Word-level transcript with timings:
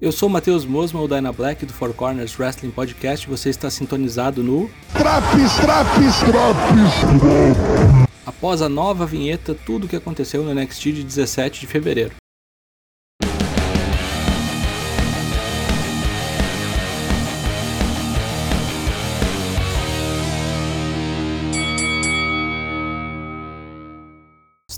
Eu 0.00 0.10
sou 0.10 0.30
o 0.30 0.32
Matheus 0.32 0.64
Mosman, 0.64 1.02
o 1.02 1.06
Dyna 1.06 1.30
Black 1.30 1.66
do 1.66 1.74
Four 1.74 1.92
Corners 1.92 2.38
Wrestling 2.38 2.70
Podcast. 2.70 3.28
Você 3.28 3.50
está 3.50 3.68
sintonizado 3.68 4.42
no 4.42 4.70
Traps, 4.94 5.56
traps, 5.56 6.20
traps. 6.20 8.00
Após 8.24 8.62
a 8.62 8.68
nova 8.70 9.04
vinheta, 9.04 9.54
tudo 9.54 9.84
o 9.84 9.88
que 9.88 9.96
aconteceu 9.96 10.42
no 10.42 10.54
NXT 10.54 10.84
de 10.84 11.04
17 11.04 11.60
de 11.60 11.66
fevereiro. 11.66 12.14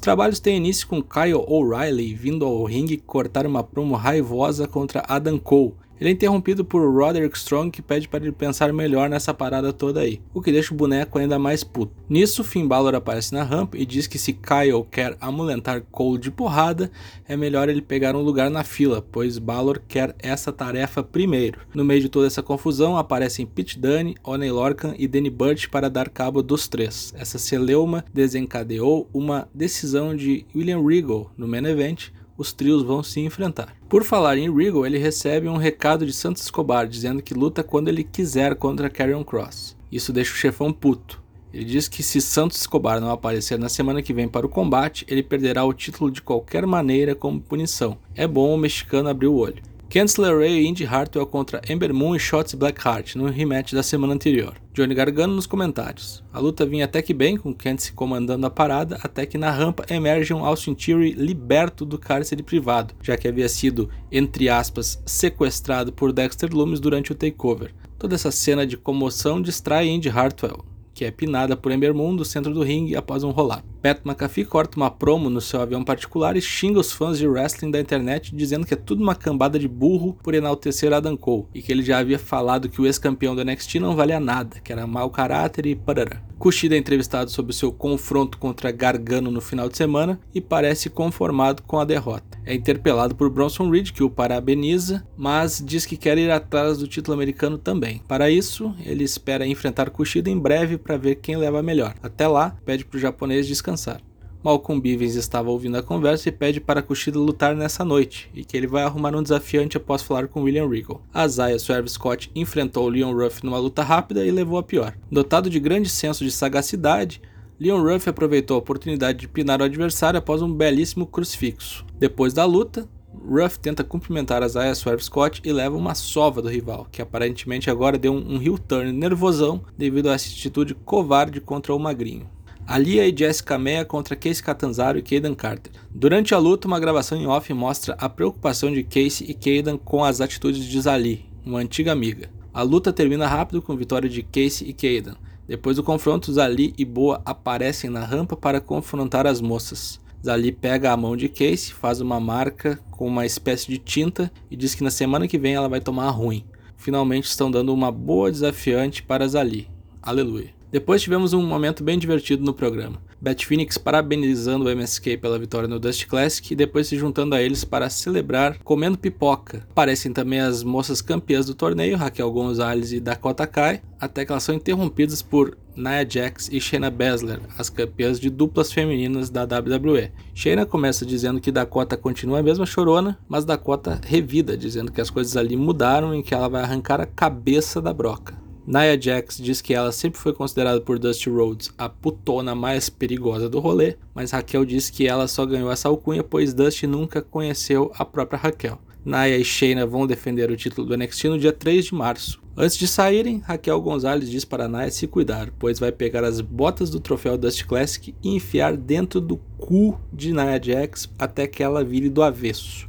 Trabalhos 0.03 0.41
têm 0.41 0.57
início 0.57 0.89
com 0.89 1.01
Kyle 1.01 1.45
O'Reilly 1.47 2.13
vindo 2.13 2.45
ao 2.45 2.65
ringue 2.65 2.97
cortar 2.97 3.47
uma 3.47 3.63
promo 3.63 3.95
raivosa 3.95 4.67
contra 4.67 5.05
Adam 5.07 5.39
Cole, 5.39 5.75
ele 6.03 6.09
é 6.09 6.13
interrompido 6.13 6.65
por 6.65 6.83
Roderick 6.93 7.39
Strong 7.39 7.71
que 7.71 7.81
pede 7.81 8.09
para 8.09 8.25
ele 8.25 8.33
pensar 8.33 8.73
melhor 8.73 9.09
nessa 9.09 9.33
parada 9.33 9.73
toda 9.73 10.01
aí, 10.01 10.21
o 10.35 10.43
que 10.43 10.51
deixa 10.51 10.75
o 10.75 10.77
boneco 10.77 11.17
ainda 11.17 11.39
mais 11.39 11.63
puto. 11.63 11.93
Nisso, 12.09 12.43
Finn 12.43 12.67
Balor 12.67 12.97
aparece 12.97 13.33
na 13.33 13.45
rampa 13.45 13.79
e 13.79 13.87
diz 13.87 14.09
que 14.09 14.19
se 14.19 14.33
Kyle 14.33 14.85
quer 14.91 15.17
amulentar 15.21 15.81
Cole 15.93 16.19
de 16.19 16.29
porrada, 16.29 16.91
é 17.29 17.37
melhor 17.37 17.69
ele 17.69 17.81
pegar 17.81 18.17
um 18.17 18.21
lugar 18.21 18.51
na 18.51 18.65
fila, 18.65 19.01
pois 19.01 19.39
Balor 19.39 19.81
quer 19.87 20.13
essa 20.19 20.51
tarefa 20.51 21.05
primeiro. 21.05 21.61
No 21.73 21.85
meio 21.85 22.01
de 22.01 22.09
toda 22.09 22.27
essa 22.27 22.43
confusão, 22.43 22.97
aparecem 22.97 23.47
Pete 23.47 23.79
Dunne, 23.79 24.17
Oney 24.25 24.51
Lorcan 24.51 24.97
e 24.99 25.07
Danny 25.07 25.31
Burch 25.31 25.69
para 25.69 25.89
dar 25.89 26.09
cabo 26.09 26.43
dos 26.43 26.67
três. 26.67 27.15
Essa 27.17 27.39
celeuma 27.39 28.05
desencadeou 28.13 29.09
uma 29.15 29.49
decisão 29.55 30.17
de 30.17 30.45
William 30.53 30.85
Regal 30.85 31.31
no 31.37 31.47
main 31.47 31.65
event, 31.65 32.09
os 32.43 32.53
trios 32.53 32.83
vão 32.83 33.03
se 33.03 33.21
enfrentar. 33.21 33.75
Por 33.89 34.03
falar 34.03 34.37
em 34.37 34.53
Regal, 34.53 34.85
ele 34.85 34.99
recebe 34.99 35.49
um 35.49 35.57
recado 35.57 36.05
de 36.05 36.13
Santos 36.13 36.43
Escobar 36.43 36.89
dizendo 36.89 37.23
que 37.23 37.33
luta 37.33 37.63
quando 37.63 37.87
ele 37.89 38.03
quiser 38.03 38.57
contra 38.57 38.91
Karrion 38.91 39.23
Cross. 39.23 39.77
Isso 39.91 40.13
deixa 40.13 40.33
o 40.33 40.37
chefão 40.37 40.73
puto. 40.73 41.23
Ele 41.55 41.65
diz 41.65 41.87
que 41.87 42.03
se 42.03 42.21
Santos 42.21 42.59
Escobar 42.59 43.01
não 43.01 43.11
aparecer 43.11 43.59
na 43.59 43.69
semana 43.69 44.03
que 44.03 44.13
vem 44.13 44.27
para 44.27 44.45
o 44.45 44.49
combate, 44.49 45.05
ele 45.09 45.23
perderá 45.23 45.65
o 45.65 45.73
título 45.73 46.11
de 46.11 46.21
qualquer 46.21 46.67
maneira 46.67 47.15
como 47.15 47.41
punição. 47.41 47.97
É 48.15 48.27
bom 48.27 48.53
o 48.53 48.59
mexicano 48.59 49.09
abrir 49.09 49.29
o 49.29 49.37
olho. 49.37 49.63
Candice 49.93 50.19
LeRae 50.19 50.49
e 50.49 50.67
Indy 50.67 50.87
Hartwell 50.87 51.27
contra 51.27 51.61
Ember 51.69 51.93
Moon 51.93 52.17
e 52.17 52.19
Shotzi 52.19 52.57
Blackheart 52.57 53.15
no 53.15 53.27
rematch 53.27 53.75
da 53.75 53.83
semana 53.83 54.15
anterior. 54.15 54.55
Johnny 54.73 54.95
Gargano 54.95 55.35
nos 55.35 55.47
comentários. 55.47 56.25
A 56.33 56.39
luta 56.39 56.65
vinha 56.65 56.87
até 56.87 57.03
que 57.03 57.13
bem, 57.13 57.37
com 57.37 57.53
Candice 57.53 57.93
comandando 57.93 58.47
a 58.47 58.51
parada, 58.51 58.99
até 59.03 59.27
que 59.27 59.37
na 59.37 59.51
rampa 59.51 59.85
emerge 59.91 60.33
um 60.33 60.47
Austin 60.47 60.73
Theory 60.73 61.13
liberto 61.13 61.85
do 61.85 61.99
cárcere 61.99 62.43
privado, 62.43 62.95
já 63.03 63.19
que 63.19 63.29
havia 63.29 63.51
sido, 63.51 63.91
entre 64.11 64.49
aspas, 64.49 64.99
sequestrado 65.05 65.93
por 65.93 66.11
Dexter 66.11 66.51
Loomis 66.51 66.81
durante 66.81 67.13
o 67.13 67.15
takeover. 67.15 67.75
Toda 67.99 68.15
essa 68.15 68.31
cena 68.31 68.67
de 68.67 68.79
comoção 68.79 69.43
distrai 69.43 69.89
Indy 69.89 70.09
Hartwell, 70.09 70.65
que 70.95 71.05
é 71.05 71.11
pinada 71.11 71.57
por 71.57 71.73
Ember 71.73 71.95
Moon 71.95 72.15
do 72.15 72.25
centro 72.25 72.53
do 72.53 72.63
ringue 72.63 72.97
após 72.97 73.25
um 73.25 73.31
rolar. 73.31 73.65
Pat 73.83 74.01
McAfee 74.05 74.45
corta 74.45 74.77
uma 74.77 74.91
promo 74.91 75.29
no 75.29 75.41
seu 75.41 75.61
avião 75.61 75.83
particular 75.83 76.37
e 76.37 76.41
xinga 76.41 76.79
os 76.79 76.93
fãs 76.93 77.19
de 77.19 77.27
wrestling 77.27 77.71
da 77.71 77.81
internet 77.81 78.35
dizendo 78.35 78.67
que 78.67 78.75
é 78.75 78.77
tudo 78.77 79.03
uma 79.03 79.15
cambada 79.15 79.59
de 79.59 79.67
burro 79.67 80.17
por 80.23 80.35
enaltecer 80.35 80.93
Adam 80.93 81.17
Cole 81.17 81.47
e 81.55 81.61
que 81.61 81.73
ele 81.73 81.83
já 81.83 81.99
havia 81.99 82.19
falado 82.19 82.69
que 82.69 82.81
o 82.81 82.87
ex-campeão 82.87 83.35
do 83.35 83.45
NXT 83.45 83.81
não 83.81 83.97
valia 83.97 84.21
nada, 84.21 84.61
que 84.61 84.73
era 84.73 84.87
mau 84.87 85.11
caráter 85.11 85.67
e 85.67 85.75
parará. 85.75 86.23
Kushida 86.43 86.75
é 86.75 86.79
entrevistado 86.79 87.31
sobre 87.31 87.53
o 87.53 87.55
seu 87.55 87.71
confronto 87.71 88.37
contra 88.37 88.73
Gargano 88.73 89.31
no 89.31 89.41
final 89.41 89.69
de 89.69 89.77
semana 89.77 90.19
e 90.35 90.41
parece 90.41 90.91
conformado 90.91 91.63
com 91.63 91.79
a 91.79 91.85
derrota. 91.85 92.37
É 92.45 92.53
interpelado 92.53 93.15
por 93.15 93.31
Bronson 93.31 93.71
Reed, 93.71 93.93
que 93.93 94.03
o 94.03 94.11
parabeniza, 94.11 95.07
mas 95.17 95.63
diz 95.65 95.87
que 95.87 95.97
quer 95.97 96.19
ir 96.19 96.33
atrás 96.33 96.79
do 96.79 96.89
título 96.89 97.15
americano 97.15 97.59
também. 97.59 98.03
Para 98.09 98.29
isso, 98.29 98.75
ele 98.85 99.05
espera 99.05 99.47
enfrentar 99.47 99.91
Kushida 99.91 100.29
em 100.29 100.37
breve 100.37 100.77
para 100.77 100.97
ver 100.97 101.15
quem 101.15 101.37
leva 101.37 101.63
melhor. 101.63 101.95
Até 102.03 102.27
lá, 102.27 102.57
pede 102.65 102.85
para 102.85 102.97
o 102.97 103.01
japonês 103.01 103.47
descansar. 103.47 104.01
Malcolm 104.43 104.81
Bivens 104.81 105.15
estava 105.15 105.51
ouvindo 105.51 105.77
a 105.77 105.83
conversa 105.83 106.29
e 106.29 106.33
pede 106.33 106.61
para 106.61 106.83
Kushida 106.83 107.19
lutar 107.19 107.55
nessa 107.55 107.85
noite, 107.85 108.29
e 108.35 108.45
que 108.45 108.57
ele 108.57 108.67
vai 108.67 108.83
arrumar 108.83 109.15
um 109.15 109.23
desafiante 109.23 109.77
após 109.77 110.03
falar 110.03 110.27
com 110.27 110.43
William 110.43 110.69
Regal. 110.69 111.01
A 111.15 111.29
Zaya 111.29 111.59
Swerve 111.59 111.89
Scott 111.89 112.31
enfrentou 112.35 112.89
Leon 112.89 113.15
Ruff 113.15 113.45
numa 113.45 113.59
luta 113.59 113.85
rápida 113.85 114.25
e 114.25 114.31
levou 114.33 114.59
a 114.59 114.63
pior. 114.63 114.95
Dotado 115.11 115.49
de 115.49 115.61
grande 115.61 115.89
senso 115.89 116.25
de 116.25 116.33
sagacidade, 116.33 117.23
Leon 117.61 117.81
Ruff 117.81 118.09
aproveitou 118.09 118.57
a 118.57 118.59
oportunidade 118.59 119.21
de 119.21 119.29
pinar 119.29 119.61
o 119.61 119.65
adversário 119.65 120.19
após 120.19 120.43
um 120.43 120.53
belíssimo 120.53 121.07
crucifixo. 121.07 121.87
Depois 121.97 122.33
da 122.33 122.45
luta, 122.45 122.89
Ruff 123.15 123.61
tenta 123.61 123.85
cumprimentar 123.85 124.43
a 124.43 124.49
Zaya 124.49 124.75
Swerve 124.75 125.05
Scott 125.05 125.41
e 125.45 125.53
leva 125.53 125.77
uma 125.77 125.95
sova 125.95 126.43
do 126.43 126.49
rival, 126.49 126.89
que 126.91 127.01
aparentemente 127.01 127.71
agora 127.71 127.97
deu 127.97 128.13
um, 128.13 128.35
um 128.35 128.43
heel 128.43 128.59
turn 128.59 128.91
nervosão 128.93 129.63
devido 129.79 130.11
a 130.11 130.15
essa 130.15 130.29
atitude 130.29 130.75
covarde 130.75 131.41
contra 131.41 131.73
o 131.73 131.79
magrinho. 131.79 132.29
Alia 132.67 133.07
e 133.07 133.17
Jessica 133.17 133.59
Meia 133.59 133.85
contra 133.85 134.17
Casey 134.17 134.43
Catanzaro 134.43 134.99
e 134.99 135.03
Kaden 135.03 135.35
Carter. 135.35 135.73
Durante 135.91 136.35
a 136.35 136.39
luta, 136.39 136.69
uma 136.69 136.81
gravação 136.81 137.19
em 137.19 137.27
off 137.27 137.53
mostra 137.53 137.95
a 137.99 138.09
preocupação 138.09 138.73
de 138.73 138.83
Casey 138.83 139.31
e 139.31 139.35
Kaden 139.35 139.79
com 139.85 140.05
as 140.05 140.21
atitudes 140.21 140.65
de 140.65 140.81
Zali, 140.81 141.27
uma 141.45 141.59
antiga 141.59 141.93
amiga. 141.93 142.31
A 142.55 142.63
luta 142.63 142.93
termina 142.93 143.27
rápido 143.27 143.61
com 143.61 143.77
vitória 143.77 144.09
de 144.09 144.23
Casey 144.23 144.69
e 144.69 144.73
Kaden. 144.73 145.17
Depois 145.47 145.77
do 145.77 145.83
confronto, 145.83 146.33
Zali 146.33 146.73
e 146.79 146.85
Boa 146.85 147.21
aparecem 147.25 147.91
na 147.91 148.05
rampa 148.05 148.37
para 148.37 148.61
confrontar 148.61 149.27
as 149.27 149.41
moças. 149.41 150.01
Zali 150.25 150.53
pega 150.53 150.93
a 150.93 150.97
mão 150.97 151.17
de 151.17 151.29
Casey, 151.29 151.73
faz 151.73 152.01
uma 152.01 152.21
marca 152.21 152.79
com 152.91 153.07
uma 153.07 153.27
espécie 153.27 153.67
de 153.67 153.79
tinta 153.79 154.31
e 154.51 154.57
diz 154.57 154.75
que 154.75 154.85
na 154.85 154.91
semana 154.91 155.27
que 155.27 155.39
vem 155.39 155.55
ela 155.55 155.69
vai 155.69 155.81
tomar 155.81 156.09
ruim. 156.11 156.45
Finalmente 156.77 157.25
estão 157.25 157.51
dando 157.51 157.75
uma 157.75 157.91
boa 157.91 158.31
desafiante 158.31 159.03
para 159.03 159.27
Zali. 159.27 159.69
Aleluia. 160.01 160.62
Depois 160.73 161.03
tivemos 161.03 161.35
um 161.35 161.47
momento 161.47 161.85
bem 161.85 161.99
divertido 161.99 162.43
no 162.43 162.55
programa. 162.55 162.99
Beth 163.21 163.45
Phoenix 163.47 163.77
parabenizando 163.77 164.65
o 164.65 164.71
MSK 164.71 165.19
pela 165.19 165.39
vitória 165.39 165.69
no 165.69 165.79
Dust 165.79 166.07
Classic 166.07 166.51
e 166.51 166.57
depois 166.57 166.87
se 166.87 166.97
juntando 166.97 167.35
a 167.35 167.43
eles 167.43 167.63
para 167.63 167.91
celebrar 167.91 168.57
comendo 168.65 168.97
pipoca. 168.97 169.67
Aparecem 169.71 170.15
também 170.15 170.41
as 170.41 170.63
moças 170.63 171.03
campeãs 171.03 171.45
do 171.45 171.55
torneio, 171.55 171.99
Raquel 171.99 172.33
Gonzalez 172.33 172.91
e 172.91 173.01
Dakota 173.01 173.47
Kai, 173.47 173.83
até 174.01 174.25
que 174.25 174.33
elas 174.33 174.45
são 174.45 174.55
interrompidas 174.55 175.21
por 175.21 175.59
Nia 175.77 176.09
Jax 176.09 176.49
e 176.51 176.59
Shayna 176.59 176.91
Baszler, 176.91 177.41
as 177.59 177.69
campeãs 177.69 178.19
de 178.19 178.31
duplas 178.31 178.73
femininas 178.73 179.29
da 179.29 179.43
WWE. 179.43 180.11
Shayna 180.35 180.65
começa 180.65 181.05
dizendo 181.05 181.39
que 181.39 181.53
Dakota 181.53 181.99
continua 181.99 182.39
a 182.39 182.43
mesma 182.43 182.65
chorona, 182.65 183.19
mas 183.29 183.45
Dakota 183.45 184.01
revida, 184.07 184.57
dizendo 184.57 184.91
que 184.91 185.03
as 185.03 185.11
coisas 185.11 185.37
ali 185.37 185.55
mudaram 185.55 186.15
e 186.15 186.23
que 186.23 186.33
ela 186.33 186.49
vai 186.49 186.63
arrancar 186.63 186.99
a 186.99 187.07
cabeça 187.07 187.79
da 187.79 187.93
broca. 187.93 188.42
Nia 188.67 189.01
Jax 189.01 189.39
diz 189.39 189.61
que 189.61 189.75
ela 189.75 189.91
sempre 189.91 190.21
foi 190.21 190.33
considerada 190.33 190.81
por 190.81 190.99
Dusty 190.99 191.29
Rhodes 191.29 191.73
a 191.77 191.89
putona 191.89 192.55
mais 192.55 192.89
perigosa 192.89 193.49
do 193.49 193.59
rolê, 193.59 193.97
mas 194.15 194.31
Raquel 194.31 194.65
diz 194.65 194.89
que 194.89 195.07
ela 195.07 195.27
só 195.27 195.45
ganhou 195.45 195.71
essa 195.71 195.89
alcunha 195.89 196.23
pois 196.23 196.55
Dusty 196.55 196.87
nunca 196.87 197.21
conheceu 197.21 197.91
a 197.97 198.05
própria 198.05 198.39
Raquel. 198.39 198.79
Naya 199.05 199.37
e 199.37 199.45
Shayna 199.45 199.85
vão 199.85 200.07
defender 200.07 200.49
o 200.49 200.57
título 200.57 200.87
do 200.87 200.97
NXT 200.97 201.25
no 201.25 201.39
dia 201.39 201.53
3 201.53 201.87
de 201.87 201.95
março. 201.95 202.41
Antes 202.57 202.77
de 202.77 202.87
saírem, 202.87 203.39
Raquel 203.39 203.81
Gonzalez 203.81 204.31
diz 204.31 204.45
para 204.45 204.69
Naya 204.69 204.93
se 204.93 205.09
cuidar, 205.09 205.51
pois 205.59 205.81
vai 205.81 205.91
pegar 205.91 206.23
as 206.23 206.41
botas 206.41 206.89
do 206.89 207.01
troféu 207.01 207.37
Dust 207.37 207.65
Classic 207.65 208.15
e 208.23 208.37
enfiar 208.37 208.77
dentro 208.77 209.21
do 209.21 209.39
cu 209.59 209.99
de 210.13 210.33
Nia 210.33 210.61
Jax 210.63 211.11
até 211.19 211.49
que 211.49 211.65
ela 211.65 211.83
vire 211.83 212.09
do 212.09 212.23
avesso. 212.23 212.89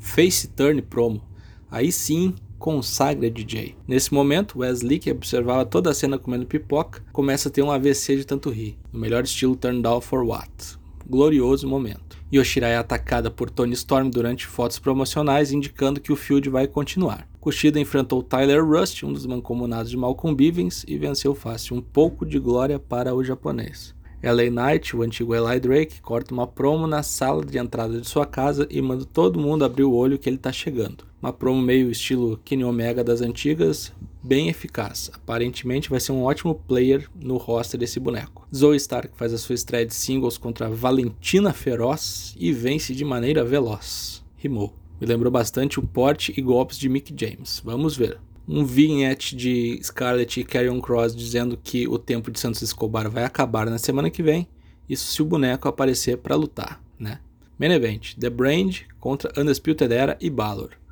Face 0.00 0.48
Turn 0.48 0.82
Promo. 0.82 1.22
Aí 1.70 1.92
sim, 1.92 2.34
consagra 2.64 3.30
DJ. 3.30 3.76
Nesse 3.86 4.14
momento, 4.14 4.60
Wesley, 4.60 4.98
que 4.98 5.12
observava 5.12 5.66
toda 5.66 5.90
a 5.90 5.94
cena 5.94 6.18
comendo 6.18 6.46
pipoca, 6.46 7.04
começa 7.12 7.50
a 7.50 7.52
ter 7.52 7.60
um 7.60 7.70
AVC 7.70 8.16
de 8.16 8.24
tanto 8.24 8.48
rir, 8.48 8.78
no 8.90 8.98
melhor 8.98 9.22
estilo 9.24 9.54
Turn 9.54 9.82
Down 9.82 10.00
for 10.00 10.24
What. 10.24 10.78
Glorioso 11.06 11.68
momento. 11.68 12.16
Yoshira 12.32 12.66
é 12.68 12.78
atacada 12.78 13.30
por 13.30 13.50
Tony 13.50 13.74
Storm 13.74 14.08
durante 14.08 14.46
fotos 14.46 14.78
promocionais, 14.78 15.52
indicando 15.52 16.00
que 16.00 16.10
o 16.10 16.16
feud 16.16 16.48
vai 16.48 16.66
continuar. 16.66 17.28
Kushida 17.38 17.78
enfrentou 17.78 18.22
Tyler 18.22 18.64
Rust, 18.64 19.02
um 19.02 19.12
dos 19.12 19.26
mancomunados 19.26 19.90
de 19.90 19.98
Malcolm 19.98 20.34
Bivens, 20.34 20.86
e 20.88 20.96
venceu 20.96 21.34
fácil. 21.34 21.76
Um 21.76 21.82
pouco 21.82 22.24
de 22.24 22.38
glória 22.38 22.78
para 22.78 23.14
o 23.14 23.22
japonês. 23.22 23.94
LA 24.22 24.44
Knight, 24.48 24.96
o 24.96 25.02
antigo 25.02 25.34
Eli 25.34 25.60
Drake, 25.60 26.00
corta 26.00 26.32
uma 26.32 26.46
promo 26.46 26.86
na 26.86 27.02
sala 27.02 27.44
de 27.44 27.58
entrada 27.58 28.00
de 28.00 28.08
sua 28.08 28.24
casa 28.24 28.66
e 28.70 28.80
manda 28.80 29.04
todo 29.04 29.38
mundo 29.38 29.66
abrir 29.66 29.84
o 29.84 29.92
olho 29.92 30.18
que 30.18 30.30
ele 30.30 30.36
está 30.36 30.50
chegando. 30.50 31.04
Uma 31.24 31.32
promo 31.32 31.62
meio 31.62 31.90
estilo 31.90 32.38
Kenny 32.44 32.64
Omega 32.64 33.02
das 33.02 33.22
antigas, 33.22 33.90
bem 34.22 34.50
eficaz. 34.50 35.10
Aparentemente 35.10 35.88
vai 35.88 35.98
ser 35.98 36.12
um 36.12 36.22
ótimo 36.22 36.54
player 36.54 37.08
no 37.18 37.38
roster 37.38 37.80
desse 37.80 37.98
boneco. 37.98 38.46
Zoe 38.54 38.76
Stark 38.76 39.16
faz 39.16 39.32
a 39.32 39.38
sua 39.38 39.54
estreia 39.54 39.86
de 39.86 39.94
singles 39.94 40.36
contra 40.36 40.68
Valentina 40.68 41.54
Feroz 41.54 42.36
e 42.38 42.52
vence 42.52 42.94
de 42.94 43.06
maneira 43.06 43.42
veloz. 43.42 44.22
Rimou. 44.36 44.74
Me 45.00 45.06
lembrou 45.06 45.32
bastante 45.32 45.80
o 45.80 45.82
porte 45.82 46.34
e 46.36 46.42
golpes 46.42 46.76
de 46.76 46.90
Mick 46.90 47.14
James. 47.18 47.62
Vamos 47.64 47.96
ver 47.96 48.20
um 48.46 48.62
vignette 48.62 49.34
de 49.34 49.80
Scarlett 49.82 50.40
e 50.40 50.44
Carrion 50.44 50.78
Cross 50.78 51.16
dizendo 51.16 51.56
que 51.56 51.88
o 51.88 51.98
tempo 51.98 52.30
de 52.30 52.38
Santos 52.38 52.60
Escobar 52.60 53.10
vai 53.10 53.24
acabar 53.24 53.64
na 53.70 53.78
semana 53.78 54.10
que 54.10 54.22
vem. 54.22 54.46
Isso 54.86 55.10
se 55.10 55.22
o 55.22 55.24
boneco 55.24 55.68
aparecer 55.68 56.18
para 56.18 56.36
lutar, 56.36 56.84
né? 56.98 57.18
Main 57.58 57.72
Event: 57.72 58.14
The 58.16 58.28
Brand 58.28 58.80
contra 59.00 59.32
Undisputed 59.40 59.90
Era 59.90 60.18
e 60.20 60.28
Balor. 60.28 60.83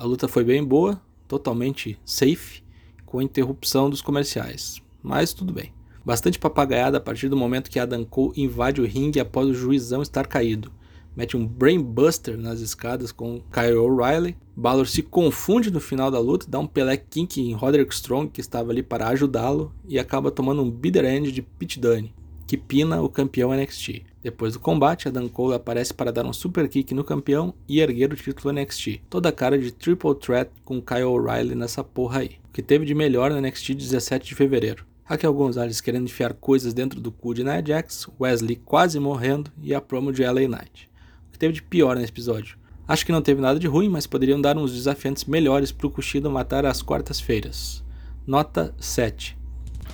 A 0.00 0.04
luta 0.06 0.26
foi 0.26 0.42
bem 0.42 0.64
boa, 0.64 0.98
totalmente 1.28 1.98
safe, 2.06 2.62
com 3.04 3.20
interrupção 3.20 3.90
dos 3.90 4.00
comerciais, 4.00 4.80
mas 5.02 5.34
tudo 5.34 5.52
bem. 5.52 5.74
Bastante 6.02 6.38
papagaiada 6.38 6.96
a 6.96 7.00
partir 7.02 7.28
do 7.28 7.36
momento 7.36 7.70
que 7.70 7.78
Adam 7.78 8.02
Cole 8.02 8.32
invade 8.34 8.80
o 8.80 8.86
ringue 8.86 9.20
após 9.20 9.46
o 9.46 9.52
juizão 9.52 10.00
estar 10.00 10.26
caído. 10.26 10.72
Mete 11.14 11.36
um 11.36 11.46
brainbuster 11.46 12.38
nas 12.38 12.60
escadas 12.60 13.12
com 13.12 13.42
Kyle 13.52 13.76
O'Reilly. 13.76 14.38
Balor 14.56 14.86
se 14.86 15.02
confunde 15.02 15.70
no 15.70 15.80
final 15.80 16.10
da 16.10 16.18
luta, 16.18 16.46
dá 16.48 16.58
um 16.58 16.66
Pelé 16.66 16.96
Kink 16.96 17.38
em 17.38 17.52
Roderick 17.52 17.92
Strong, 17.92 18.30
que 18.30 18.40
estava 18.40 18.70
ali 18.70 18.82
para 18.82 19.06
ajudá-lo, 19.08 19.70
e 19.86 19.98
acaba 19.98 20.30
tomando 20.30 20.62
um 20.62 20.70
bitter 20.70 21.04
end 21.04 21.30
de 21.30 21.42
Pete 21.42 21.78
Dunne, 21.78 22.14
que 22.50 22.56
pina 22.56 23.00
o 23.00 23.08
campeão 23.08 23.54
NXT. 23.54 24.02
Depois 24.24 24.54
do 24.54 24.58
combate, 24.58 25.06
Adam 25.06 25.28
Cole 25.28 25.54
aparece 25.54 25.94
para 25.94 26.10
dar 26.10 26.26
um 26.26 26.32
super 26.32 26.68
kick 26.68 26.92
no 26.92 27.04
campeão 27.04 27.54
e 27.68 27.78
erguer 27.78 28.12
o 28.12 28.16
título 28.16 28.52
NXT. 28.52 29.02
Toda 29.08 29.30
cara 29.30 29.56
de 29.56 29.70
triple 29.70 30.16
threat 30.16 30.50
com 30.64 30.82
Kyle 30.82 31.04
O'Reilly 31.04 31.54
nessa 31.54 31.84
porra 31.84 32.22
aí. 32.22 32.40
O 32.48 32.52
que 32.52 32.60
teve 32.60 32.84
de 32.84 32.92
melhor 32.92 33.30
no 33.30 33.40
NXT 33.40 33.74
17 33.74 34.26
de 34.26 34.34
fevereiro. 34.34 34.84
Raquel 35.04 35.32
Gonzalez 35.32 35.80
querendo 35.80 36.06
enfiar 36.06 36.34
coisas 36.34 36.74
dentro 36.74 37.00
do 37.00 37.12
cu 37.12 37.34
de 37.34 37.44
Nia 37.44 37.62
Jax, 37.64 38.08
Wesley 38.18 38.56
quase 38.56 38.98
morrendo 38.98 39.52
e 39.62 39.72
a 39.72 39.80
promo 39.80 40.12
de 40.12 40.24
LA 40.24 40.48
Knight. 40.48 40.90
O 41.28 41.30
que 41.30 41.38
teve 41.38 41.52
de 41.52 41.62
pior 41.62 41.94
nesse 41.94 42.10
episódio? 42.10 42.58
Acho 42.88 43.06
que 43.06 43.12
não 43.12 43.22
teve 43.22 43.40
nada 43.40 43.60
de 43.60 43.68
ruim, 43.68 43.88
mas 43.88 44.08
poderiam 44.08 44.40
dar 44.40 44.58
uns 44.58 44.72
desafiantes 44.72 45.24
melhores 45.24 45.70
pro 45.70 45.88
Kushida 45.88 46.28
matar 46.28 46.66
às 46.66 46.82
quartas-feiras. 46.82 47.84
Nota 48.26 48.74
7. 48.80 49.38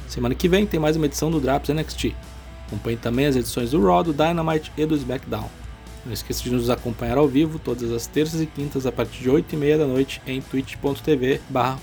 Semana 0.09 0.35
que 0.35 0.49
vem 0.49 0.65
tem 0.65 0.81
mais 0.81 0.97
uma 0.97 1.05
edição 1.05 1.31
do 1.31 1.39
Drops 1.39 1.69
NXT. 1.69 2.15
Acompanhe 2.67 2.97
também 2.97 3.27
as 3.27 3.37
edições 3.37 3.71
do 3.71 3.85
Raw, 3.85 4.03
do 4.03 4.13
Dynamite 4.13 4.73
e 4.77 4.85
do 4.85 4.97
SmackDown. 4.97 5.49
Não 6.05 6.13
esqueça 6.13 6.43
de 6.43 6.51
nos 6.51 6.71
acompanhar 6.71 7.19
ao 7.19 7.27
vivo 7.27 7.59
todas 7.59 7.91
as 7.91 8.07
terças 8.07 8.41
e 8.41 8.47
quintas 8.47 8.87
a 8.87 8.93
partir 8.93 9.23
de 9.23 9.31
8h30 9.31 9.79
da 9.79 9.87
noite 9.87 10.23
em 10.27 10.41
twitch.tv 10.41 11.41
barra 11.49 11.79